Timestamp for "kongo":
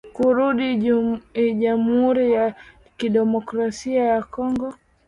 4.33-4.69